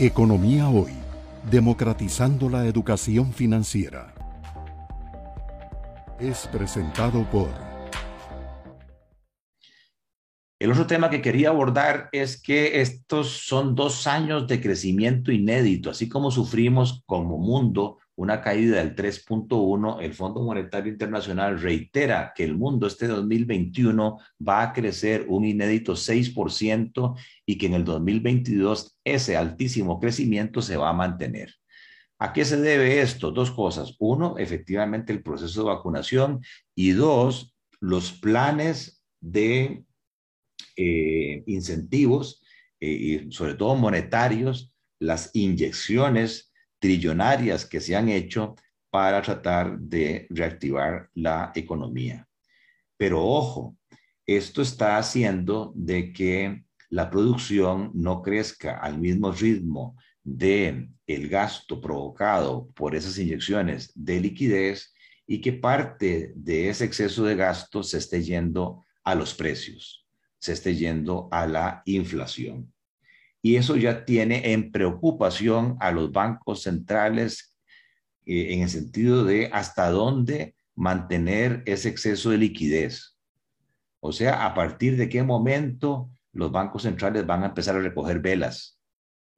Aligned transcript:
Economía 0.00 0.68
Hoy, 0.68 0.92
democratizando 1.50 2.48
la 2.48 2.66
educación 2.66 3.32
financiera. 3.32 4.14
Es 6.20 6.46
presentado 6.46 7.28
por... 7.28 7.48
El 10.60 10.70
otro 10.70 10.86
tema 10.86 11.10
que 11.10 11.20
quería 11.20 11.48
abordar 11.48 12.10
es 12.12 12.40
que 12.40 12.80
estos 12.80 13.44
son 13.44 13.74
dos 13.74 14.06
años 14.06 14.46
de 14.46 14.60
crecimiento 14.60 15.32
inédito, 15.32 15.90
así 15.90 16.08
como 16.08 16.30
sufrimos 16.30 17.02
como 17.04 17.36
mundo 17.36 17.98
una 18.18 18.40
caída 18.40 18.78
del 18.78 18.96
3.1, 18.96 20.02
el 20.02 20.12
Fondo 20.12 20.42
Monetario 20.42 20.90
Internacional 20.90 21.60
reitera 21.60 22.32
que 22.34 22.42
el 22.42 22.56
mundo 22.56 22.88
este 22.88 23.06
2021 23.06 24.18
va 24.46 24.62
a 24.62 24.72
crecer 24.72 25.26
un 25.28 25.44
inédito 25.44 25.92
6% 25.92 27.16
y 27.46 27.56
que 27.56 27.66
en 27.66 27.74
el 27.74 27.84
2022 27.84 28.98
ese 29.04 29.36
altísimo 29.36 30.00
crecimiento 30.00 30.60
se 30.62 30.76
va 30.76 30.88
a 30.88 30.94
mantener. 30.94 31.54
¿A 32.18 32.32
qué 32.32 32.44
se 32.44 32.56
debe 32.60 33.00
esto? 33.00 33.30
Dos 33.30 33.52
cosas. 33.52 33.94
Uno, 34.00 34.36
efectivamente 34.36 35.12
el 35.12 35.22
proceso 35.22 35.60
de 35.60 35.68
vacunación 35.68 36.40
y 36.74 36.90
dos, 36.90 37.54
los 37.78 38.10
planes 38.10 39.00
de 39.20 39.84
eh, 40.76 41.44
incentivos, 41.46 42.42
eh, 42.80 42.90
y 42.90 43.30
sobre 43.30 43.54
todo 43.54 43.76
monetarios, 43.76 44.74
las 44.98 45.30
inyecciones 45.34 46.47
trillonarias 46.78 47.66
que 47.66 47.80
se 47.80 47.96
han 47.96 48.08
hecho 48.08 48.54
para 48.90 49.20
tratar 49.22 49.78
de 49.78 50.26
reactivar 50.30 51.10
la 51.14 51.52
economía. 51.54 52.26
Pero 52.96 53.24
ojo, 53.24 53.76
esto 54.26 54.62
está 54.62 54.98
haciendo 54.98 55.72
de 55.74 56.12
que 56.12 56.64
la 56.90 57.10
producción 57.10 57.90
no 57.94 58.22
crezca 58.22 58.78
al 58.78 58.98
mismo 58.98 59.32
ritmo 59.32 59.96
de 60.22 60.88
el 61.06 61.28
gasto 61.28 61.80
provocado 61.80 62.68
por 62.74 62.94
esas 62.94 63.18
inyecciones 63.18 63.92
de 63.94 64.20
liquidez 64.20 64.92
y 65.26 65.40
que 65.40 65.52
parte 65.52 66.32
de 66.34 66.70
ese 66.70 66.84
exceso 66.84 67.24
de 67.24 67.36
gasto 67.36 67.82
se 67.82 67.98
esté 67.98 68.22
yendo 68.22 68.84
a 69.04 69.14
los 69.14 69.34
precios, 69.34 70.06
se 70.38 70.52
esté 70.52 70.74
yendo 70.74 71.28
a 71.30 71.46
la 71.46 71.82
inflación 71.84 72.72
y 73.48 73.56
eso 73.56 73.76
ya 73.76 74.04
tiene 74.04 74.52
en 74.52 74.70
preocupación 74.70 75.78
a 75.80 75.90
los 75.90 76.12
bancos 76.12 76.64
centrales 76.64 77.56
eh, 78.26 78.52
en 78.52 78.60
el 78.60 78.68
sentido 78.68 79.24
de 79.24 79.48
hasta 79.50 79.88
dónde 79.88 80.54
mantener 80.74 81.62
ese 81.64 81.88
exceso 81.88 82.28
de 82.28 82.36
liquidez. 82.36 83.16
O 84.00 84.12
sea, 84.12 84.44
a 84.44 84.52
partir 84.52 84.98
de 84.98 85.08
qué 85.08 85.22
momento 85.22 86.10
los 86.30 86.52
bancos 86.52 86.82
centrales 86.82 87.24
van 87.24 87.42
a 87.42 87.46
empezar 87.46 87.74
a 87.74 87.80
recoger 87.80 88.18
velas, 88.20 88.78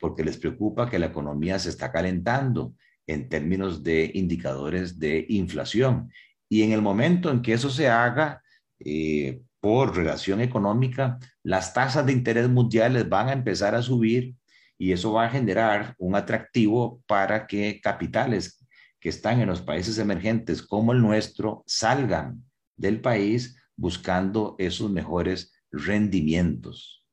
porque 0.00 0.24
les 0.24 0.38
preocupa 0.38 0.90
que 0.90 0.98
la 0.98 1.06
economía 1.06 1.60
se 1.60 1.68
está 1.68 1.92
calentando 1.92 2.74
en 3.06 3.28
términos 3.28 3.84
de 3.84 4.10
indicadores 4.14 4.98
de 4.98 5.24
inflación. 5.28 6.10
Y 6.48 6.64
en 6.64 6.72
el 6.72 6.82
momento 6.82 7.30
en 7.30 7.42
que 7.42 7.52
eso 7.52 7.70
se 7.70 7.88
haga, 7.88 8.42
eh, 8.80 9.40
por 9.60 9.94
relación 9.94 10.40
económica, 10.40 11.18
las 11.42 11.74
tasas 11.74 12.06
de 12.06 12.12
interés 12.12 12.48
mundiales 12.48 13.08
van 13.08 13.28
a 13.28 13.32
empezar 13.32 13.74
a 13.74 13.82
subir 13.82 14.34
y 14.78 14.92
eso 14.92 15.12
va 15.12 15.26
a 15.26 15.30
generar 15.30 15.94
un 15.98 16.16
atractivo 16.16 17.02
para 17.06 17.46
que 17.46 17.80
capitales 17.82 18.64
que 18.98 19.10
están 19.10 19.40
en 19.40 19.48
los 19.48 19.60
países 19.60 19.98
emergentes 19.98 20.62
como 20.62 20.92
el 20.92 21.00
nuestro 21.00 21.62
salgan 21.66 22.42
del 22.76 23.00
país 23.00 23.56
buscando 23.76 24.56
esos 24.58 24.90
mejores 24.90 25.52
rendimientos. 25.70 27.04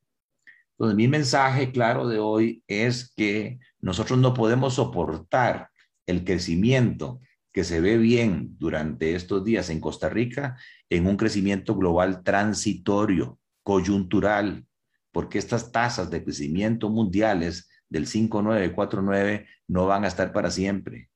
Entonces, 0.72 0.96
mi 0.96 1.08
mensaje 1.08 1.72
claro 1.72 2.08
de 2.08 2.20
hoy 2.20 2.64
es 2.68 3.14
que 3.16 3.60
nosotros 3.80 4.20
no 4.20 4.34
podemos 4.34 4.76
soportar 4.76 5.70
el 6.06 6.24
crecimiento 6.24 7.20
que 7.52 7.64
se 7.64 7.82
ve 7.82 7.98
bien 7.98 8.56
durante 8.60 9.16
estos 9.16 9.44
días 9.44 9.70
en 9.70 9.80
Costa 9.82 10.10
Rica 10.10 10.58
en 10.90 11.08
un 11.08 11.18
crecimiento 11.18 11.76
global 11.76 12.24
transitorio, 12.24 13.40
coyuntural, 13.64 14.66
porque 15.12 15.40
estas 15.40 15.72
tasas 15.72 16.10
de 16.12 16.24
crecimiento 16.24 16.90
mundiales 16.90 17.70
del 17.90 18.06
5,9, 18.06 19.48
no 19.68 19.88
van 19.88 20.04
a 20.04 20.08
estar 20.08 20.32
para 20.32 20.52
siempre. 20.52 21.10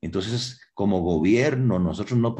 Entonces, 0.00 0.60
como 0.74 1.00
gobierno, 1.00 1.78
nosotros 1.78 2.18
no, 2.18 2.34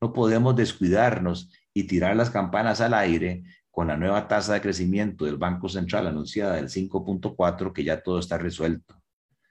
no 0.00 0.12
podemos 0.12 0.56
descuidarnos 0.56 1.52
y 1.72 1.84
tirar 1.84 2.16
las 2.16 2.30
campanas 2.30 2.80
al 2.80 2.94
aire 2.94 3.44
con 3.70 3.88
la 3.88 3.96
nueva 3.96 4.26
tasa 4.26 4.54
de 4.54 4.60
crecimiento 4.60 5.24
del 5.24 5.36
Banco 5.36 5.68
Central 5.68 6.06
anunciada 6.06 6.56
del 6.56 6.68
5.4, 6.68 7.72
que 7.72 7.84
ya 7.84 8.02
todo 8.02 8.18
está 8.18 8.38
resuelto, 8.38 9.00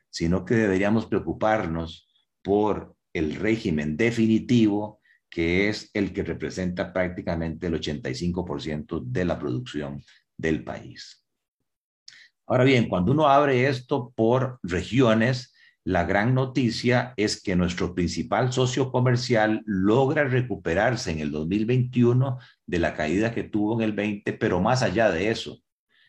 sino 0.09 0.43
que 0.43 0.55
deberíamos 0.55 1.05
preocuparnos 1.05 2.07
por 2.41 2.95
el 3.13 3.35
régimen 3.35 3.97
definitivo 3.97 4.99
que 5.29 5.69
es 5.69 5.91
el 5.93 6.11
que 6.11 6.23
representa 6.23 6.91
prácticamente 6.91 7.67
el 7.67 7.75
85% 7.75 9.03
de 9.05 9.25
la 9.25 9.37
producción 9.37 10.03
del 10.37 10.63
país. 10.63 11.23
Ahora 12.47 12.63
bien, 12.63 12.89
cuando 12.89 13.11
uno 13.11 13.27
abre 13.27 13.67
esto 13.67 14.11
por 14.15 14.59
regiones, 14.63 15.53
la 15.83 16.03
gran 16.03 16.33
noticia 16.33 17.13
es 17.15 17.41
que 17.41 17.55
nuestro 17.55 17.93
principal 17.93 18.51
socio 18.51 18.91
comercial 18.91 19.61
logra 19.65 20.23
recuperarse 20.23 21.11
en 21.11 21.19
el 21.19 21.31
2021 21.31 22.39
de 22.65 22.79
la 22.79 22.95
caída 22.95 23.33
que 23.33 23.43
tuvo 23.43 23.79
en 23.79 23.85
el 23.85 23.93
20, 23.93 24.33
pero 24.33 24.59
más 24.61 24.81
allá 24.81 25.11
de 25.11 25.29
eso, 25.29 25.59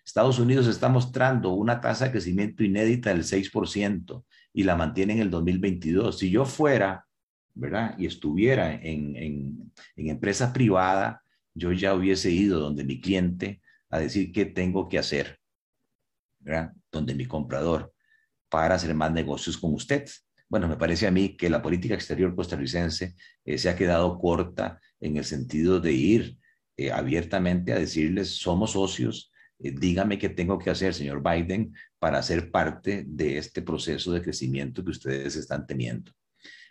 Estados 0.04 0.38
Unidos 0.38 0.66
está 0.66 0.88
mostrando 0.88 1.50
una 1.50 1.80
tasa 1.80 2.06
de 2.06 2.12
crecimiento 2.12 2.64
inédita 2.64 3.10
del 3.10 3.24
6% 3.24 4.24
y 4.52 4.64
la 4.64 4.76
mantiene 4.76 5.14
en 5.14 5.20
el 5.20 5.30
2022. 5.30 6.18
Si 6.18 6.30
yo 6.30 6.44
fuera 6.44 7.06
¿verdad? 7.54 7.94
Y 7.98 8.06
estuviera 8.06 8.74
en, 8.74 9.16
en, 9.16 9.72
empresa 9.96 10.52
privada, 10.52 11.22
yo 11.54 11.72
ya 11.72 11.94
hubiese 11.94 12.30
ido 12.30 12.60
donde 12.60 12.84
mi 12.84 13.00
cliente 13.00 13.60
a 13.90 13.98
decir 13.98 14.32
qué 14.32 14.46
tengo 14.46 14.88
que 14.88 14.98
hacer, 14.98 15.38
¿verdad? 16.38 16.72
Donde 16.90 17.14
mi 17.14 17.26
comprador 17.26 17.92
para 18.48 18.76
hacer 18.76 18.94
más 18.94 19.12
negocios 19.12 19.58
con 19.58 19.74
usted. 19.74 20.08
Bueno, 20.48 20.68
me 20.68 20.76
parece 20.76 21.06
a 21.06 21.10
mí 21.10 21.36
que 21.36 21.50
la 21.50 21.62
política 21.62 21.94
exterior 21.94 22.34
costarricense 22.34 23.14
eh, 23.44 23.58
se 23.58 23.68
ha 23.68 23.76
quedado 23.76 24.18
corta 24.18 24.80
en 25.00 25.16
el 25.16 25.24
sentido 25.24 25.80
de 25.80 25.92
ir 25.92 26.38
eh, 26.76 26.90
abiertamente 26.90 27.72
a 27.72 27.78
decirles, 27.78 28.36
somos 28.36 28.72
socios, 28.72 29.30
dígame 29.60 30.18
qué 30.18 30.30
tengo 30.30 30.58
que 30.58 30.70
hacer, 30.70 30.94
señor 30.94 31.22
Biden, 31.22 31.74
para 31.98 32.22
ser 32.22 32.50
parte 32.50 33.04
de 33.06 33.38
este 33.38 33.62
proceso 33.62 34.12
de 34.12 34.22
crecimiento 34.22 34.82
que 34.82 34.90
ustedes 34.90 35.36
están 35.36 35.66
teniendo. 35.66 36.12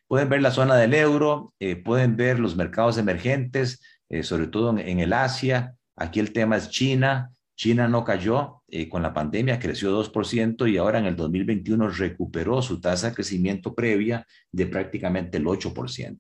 Pueden 0.10 0.28
ver 0.28 0.42
la 0.42 0.50
zona 0.50 0.76
del 0.76 0.96
euro, 0.96 1.54
eh, 1.60 1.76
pueden 1.76 2.16
ver 2.16 2.40
los 2.40 2.56
mercados 2.56 2.98
emergentes, 2.98 3.80
eh, 4.10 4.24
sobre 4.24 4.48
todo 4.48 4.76
en, 4.76 5.00
el 5.00 5.14
Asia. 5.14 5.76
Aquí 5.96 6.20
el 6.20 6.34
tema 6.34 6.58
es 6.58 6.72
China. 6.72 7.32
China 7.56 7.88
no 7.88 8.04
cayó 8.04 8.64
eh, 8.70 8.90
con 8.90 9.04
la 9.04 9.14
pandemia, 9.14 9.60
creció 9.60 9.92
2% 10.04 10.68
y 10.68 10.78
ahora 10.78 10.98
en 10.98 11.06
el 11.06 11.16
2021 11.16 11.90
recuperó 11.90 12.60
su 12.64 12.82
tasa 12.82 13.10
de 13.10 13.16
crecimiento 13.16 13.76
previa 13.76 14.26
de 14.52 14.66
prácticamente 14.66 15.38
el 15.38 15.46
8%. 15.46 16.18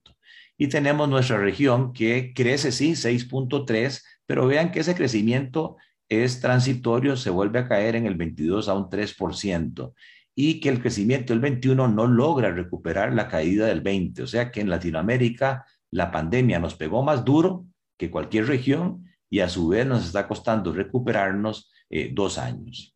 Y 0.56 0.68
tenemos 0.68 1.10
nuestra 1.10 1.40
región 1.40 1.92
que 1.92 2.32
crece, 2.36 2.72
sí, 2.72 2.92
6.3, 2.92 4.04
pero 4.28 4.46
vean 4.46 4.72
que 4.72 4.82
ese 4.82 4.94
crecimiento 4.94 5.78
es 6.10 6.42
transitorio, 6.42 7.16
se 7.16 7.30
vuelve 7.30 7.60
a 7.60 7.68
caer 7.68 7.96
en 7.96 8.06
el 8.06 8.16
22 8.16 8.68
a 8.68 8.74
un 8.74 8.90
3% 8.90 9.94
y 10.36 10.60
que 10.60 10.70
el 10.70 10.82
crecimiento 10.82 11.34
del 11.34 11.42
21 11.42 11.88
no 11.88 12.08
logra 12.08 12.52
recuperar 12.52 13.14
la 13.14 13.28
caída 13.28 13.68
del 13.68 13.82
20. 13.82 14.24
O 14.24 14.28
sea 14.28 14.52
que 14.52 14.62
en 14.62 14.70
Latinoamérica 14.70 15.66
la 15.92 16.12
pandemia 16.12 16.60
nos 16.60 16.76
pegó 16.76 17.04
más 17.04 17.24
duro 17.26 17.66
que 17.98 18.10
cualquier 18.10 18.48
región 18.48 19.06
y 19.30 19.42
a 19.42 19.50
su 19.50 19.68
vez 19.68 19.86
nos 19.86 20.06
está 20.06 20.28
costando 20.28 20.74
recuperarnos 20.74 21.72
eh, 21.90 22.10
dos 22.14 22.38
años. 22.38 22.96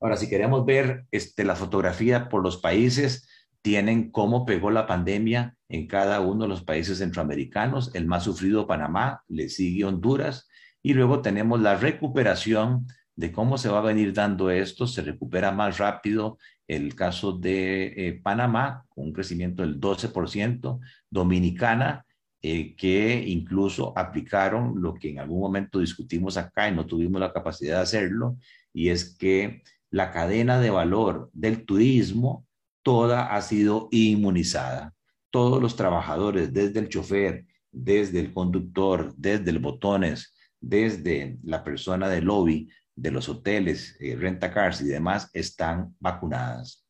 Ahora, 0.00 0.16
si 0.16 0.28
queremos 0.28 0.66
ver 0.66 1.04
este, 1.12 1.44
la 1.44 1.54
fotografía 1.54 2.28
por 2.28 2.42
los 2.42 2.56
países, 2.56 3.28
tienen 3.62 4.10
cómo 4.10 4.44
pegó 4.44 4.70
la 4.70 4.86
pandemia 4.86 5.56
en 5.68 5.86
cada 5.86 6.20
uno 6.20 6.42
de 6.42 6.48
los 6.48 6.64
países 6.64 6.98
centroamericanos. 6.98 7.94
El 7.94 8.06
más 8.06 8.24
sufrido, 8.24 8.66
Panamá, 8.66 9.22
le 9.28 9.48
sigue 9.48 9.84
Honduras. 9.84 10.48
Y 10.82 10.94
luego 10.94 11.22
tenemos 11.22 11.60
la 11.60 11.76
recuperación 11.76 12.86
de 13.14 13.30
cómo 13.30 13.58
se 13.58 13.68
va 13.68 13.78
a 13.78 13.82
venir 13.82 14.12
dando 14.12 14.50
esto, 14.50 14.86
se 14.86 15.02
recupera 15.02 15.52
más 15.52 15.78
rápido 15.78 16.38
el 16.66 16.94
caso 16.94 17.32
de 17.32 17.92
eh, 17.96 18.20
Panamá, 18.22 18.84
con 18.88 19.06
un 19.06 19.12
crecimiento 19.12 19.62
del 19.62 19.80
12%, 19.80 20.80
Dominicana, 21.10 22.06
eh, 22.40 22.74
que 22.74 23.22
incluso 23.26 23.96
aplicaron 23.96 24.80
lo 24.80 24.94
que 24.94 25.10
en 25.10 25.20
algún 25.20 25.40
momento 25.40 25.78
discutimos 25.78 26.36
acá 26.36 26.68
y 26.68 26.74
no 26.74 26.86
tuvimos 26.86 27.20
la 27.20 27.32
capacidad 27.32 27.76
de 27.76 27.82
hacerlo, 27.82 28.36
y 28.72 28.88
es 28.88 29.16
que 29.16 29.62
la 29.90 30.10
cadena 30.10 30.58
de 30.58 30.70
valor 30.70 31.30
del 31.34 31.64
turismo 31.64 32.46
toda 32.82 33.34
ha 33.34 33.42
sido 33.42 33.88
inmunizada. 33.92 34.94
Todos 35.30 35.62
los 35.62 35.76
trabajadores, 35.76 36.52
desde 36.52 36.80
el 36.80 36.88
chofer, 36.88 37.46
desde 37.70 38.20
el 38.20 38.32
conductor, 38.32 39.14
desde 39.16 39.50
el 39.50 39.58
botones, 39.58 40.34
desde 40.62 41.38
la 41.42 41.62
persona 41.62 42.08
del 42.08 42.24
lobby, 42.24 42.70
de 42.94 43.10
los 43.10 43.28
hoteles, 43.28 43.96
eh, 44.00 44.16
renta 44.16 44.52
cars 44.52 44.80
y 44.80 44.86
demás 44.86 45.28
están 45.34 45.94
vacunadas. 45.98 46.86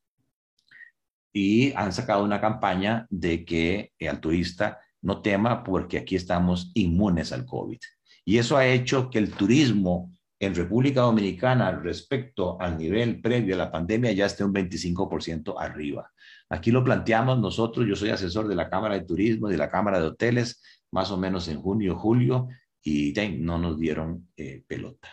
Y 1.32 1.72
han 1.72 1.92
sacado 1.92 2.22
una 2.22 2.40
campaña 2.40 3.06
de 3.08 3.44
que 3.44 3.92
el 3.98 4.20
turista 4.20 4.78
no 5.00 5.22
tema 5.22 5.64
porque 5.64 5.98
aquí 5.98 6.14
estamos 6.14 6.70
inmunes 6.74 7.32
al 7.32 7.46
COVID. 7.46 7.78
Y 8.24 8.38
eso 8.38 8.56
ha 8.56 8.66
hecho 8.66 9.10
que 9.10 9.18
el 9.18 9.32
turismo 9.32 10.12
en 10.38 10.54
República 10.54 11.02
Dominicana 11.02 11.70
respecto 11.70 12.60
al 12.60 12.76
nivel 12.76 13.20
previo 13.20 13.54
a 13.54 13.58
la 13.58 13.70
pandemia 13.70 14.12
ya 14.12 14.26
esté 14.26 14.44
un 14.44 14.52
25% 14.52 15.54
arriba. 15.58 16.10
Aquí 16.50 16.70
lo 16.70 16.84
planteamos 16.84 17.38
nosotros, 17.38 17.86
yo 17.86 17.96
soy 17.96 18.10
asesor 18.10 18.48
de 18.48 18.56
la 18.56 18.68
Cámara 18.68 18.94
de 18.94 19.04
Turismo 19.04 19.48
y 19.48 19.52
de 19.52 19.58
la 19.58 19.70
Cámara 19.70 20.00
de 20.00 20.08
Hoteles, 20.08 20.60
más 20.90 21.10
o 21.10 21.16
menos 21.16 21.48
en 21.48 21.60
junio, 21.60 21.96
julio, 21.96 22.48
y 22.82 23.14
no 23.38 23.58
nos 23.58 23.78
dieron 23.78 24.28
eh, 24.36 24.62
pelota. 24.66 25.08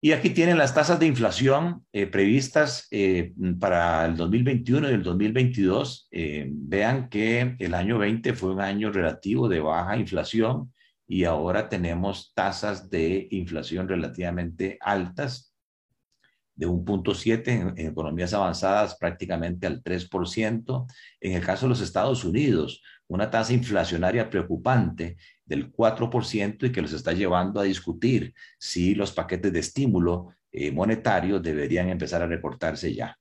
Y 0.00 0.12
aquí 0.12 0.30
tienen 0.30 0.58
las 0.58 0.74
tasas 0.74 1.00
de 1.00 1.06
inflación 1.06 1.84
eh, 1.92 2.06
previstas 2.06 2.86
eh, 2.92 3.34
para 3.58 4.06
el 4.06 4.16
2021 4.16 4.90
y 4.90 4.94
el 4.94 5.02
2022. 5.02 6.08
vean 6.50 7.08
que 7.08 7.56
el 7.58 7.74
año 7.74 7.98
20 7.98 8.32
fue 8.34 8.52
un 8.52 8.60
año 8.60 8.92
relativo 8.92 9.48
de 9.48 9.58
baja 9.58 9.96
inflación 9.96 10.72
y 11.04 11.24
ahora 11.24 11.68
tenemos 11.68 12.32
tasas 12.32 12.88
de 12.90 13.26
inflación 13.32 13.88
relativamente 13.88 14.78
altas, 14.80 15.52
de 16.54 16.66
1.7 16.66 17.48
en, 17.48 17.68
en, 17.76 17.86
economías 17.92 18.34
avanzadas 18.34 18.96
prácticamente 18.96 19.66
al 19.66 19.82
3%. 19.82 20.86
En 21.20 21.32
el 21.32 21.44
caso 21.44 21.66
de 21.66 21.70
los 21.70 21.80
Estados 21.80 22.24
Unidos, 22.24 22.82
una 23.08 23.30
tasa 23.30 23.52
inflacionaria 23.52 24.28
preocupante 24.28 25.16
del 25.48 25.72
4% 25.72 26.66
y 26.66 26.72
que 26.72 26.82
los 26.82 26.92
está 26.92 27.12
llevando 27.12 27.58
a 27.58 27.64
discutir 27.64 28.34
si 28.58 28.94
los 28.94 29.12
paquetes 29.12 29.52
de 29.52 29.60
estímulo 29.60 30.28
eh, 30.52 30.70
monetario 30.70 31.40
deberían 31.40 31.88
empezar 31.88 32.22
a 32.22 32.26
recortarse 32.26 32.94
ya. 32.94 33.18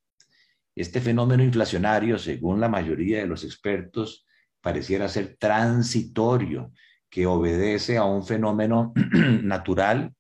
Este 0.76 1.02
fenómeno 1.02 1.44
inflacionario, 1.44 2.20
según 2.20 2.60
la 2.60 2.70
mayoría 2.70 3.20
de 3.20 3.28
los 3.28 3.44
expertos, 3.44 4.26
pareciera 4.62 5.08
ser 5.08 5.38
transitorio 5.40 6.72
que 7.10 7.26
obedece 7.26 7.98
a 7.98 8.04
un 8.04 8.26
fenómeno 8.26 8.94
natural 9.42 10.14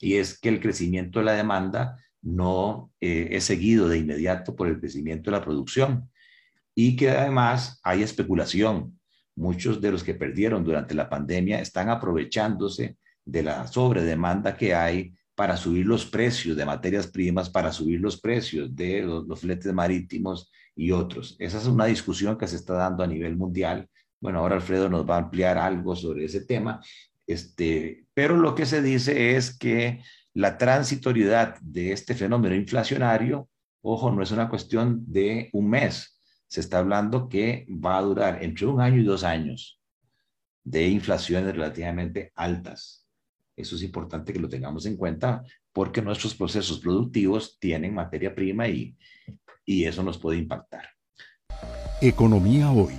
y 0.00 0.14
es 0.14 0.38
que 0.38 0.48
el 0.48 0.60
crecimiento 0.60 1.18
de 1.18 1.24
la 1.24 1.32
demanda 1.32 1.96
no 2.22 2.92
eh, 3.00 3.28
es 3.32 3.44
seguido 3.44 3.88
de 3.88 3.98
inmediato 3.98 4.54
por 4.54 4.68
el 4.68 4.78
crecimiento 4.78 5.30
de 5.30 5.38
la 5.38 5.44
producción 5.44 6.08
y 6.74 6.96
que 6.96 7.10
además 7.10 7.80
hay 7.82 8.02
especulación. 8.02 8.98
Muchos 9.36 9.80
de 9.80 9.92
los 9.92 10.02
que 10.02 10.14
perdieron 10.14 10.64
durante 10.64 10.94
la 10.94 11.08
pandemia 11.08 11.60
están 11.60 11.88
aprovechándose 11.88 12.96
de 13.24 13.42
la 13.42 13.66
sobredemanda 13.66 14.56
que 14.56 14.74
hay 14.74 15.14
para 15.34 15.56
subir 15.56 15.86
los 15.86 16.04
precios 16.06 16.56
de 16.56 16.66
materias 16.66 17.06
primas, 17.06 17.48
para 17.48 17.72
subir 17.72 18.00
los 18.00 18.20
precios 18.20 18.74
de 18.74 19.02
los, 19.02 19.26
los 19.26 19.40
fletes 19.40 19.72
marítimos 19.72 20.50
y 20.76 20.90
otros. 20.90 21.36
Esa 21.38 21.58
es 21.58 21.66
una 21.66 21.86
discusión 21.86 22.36
que 22.36 22.46
se 22.46 22.56
está 22.56 22.74
dando 22.74 23.02
a 23.02 23.06
nivel 23.06 23.36
mundial 23.36 23.88
bueno, 24.22 24.38
ahora 24.38 24.54
Alfredo 24.54 24.88
nos 24.88 25.08
va 25.08 25.16
a 25.16 25.18
ampliar 25.18 25.58
algo 25.58 25.96
sobre 25.96 26.26
ese 26.26 26.44
tema, 26.44 26.80
este, 27.26 28.06
pero 28.14 28.36
lo 28.36 28.54
que 28.54 28.66
se 28.66 28.80
dice 28.80 29.34
es 29.34 29.58
que 29.58 30.00
la 30.32 30.56
transitoriedad 30.56 31.58
de 31.60 31.90
este 31.90 32.14
fenómeno 32.14 32.54
inflacionario, 32.54 33.48
ojo, 33.82 34.12
no 34.12 34.22
es 34.22 34.30
una 34.30 34.48
cuestión 34.48 35.02
de 35.08 35.50
un 35.52 35.68
mes, 35.68 36.21
se 36.52 36.60
está 36.60 36.80
hablando 36.80 37.30
que 37.30 37.66
va 37.70 37.96
a 37.96 38.02
durar 38.02 38.44
entre 38.44 38.66
un 38.66 38.78
año 38.78 39.00
y 39.00 39.04
dos 39.04 39.24
años 39.24 39.80
de 40.62 40.86
inflaciones 40.86 41.54
relativamente 41.54 42.30
altas. 42.34 43.06
Eso 43.56 43.74
es 43.74 43.82
importante 43.82 44.34
que 44.34 44.38
lo 44.38 44.50
tengamos 44.50 44.84
en 44.84 44.98
cuenta 44.98 45.42
porque 45.72 46.02
nuestros 46.02 46.34
procesos 46.34 46.78
productivos 46.78 47.58
tienen 47.58 47.94
materia 47.94 48.34
prima 48.34 48.68
y, 48.68 48.94
y 49.64 49.84
eso 49.84 50.02
nos 50.02 50.18
puede 50.18 50.40
impactar. 50.40 50.84
Economía 52.02 52.70
hoy 52.70 52.96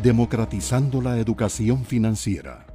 democratizando 0.00 1.02
la 1.02 1.18
educación 1.18 1.84
financiera. 1.84 2.71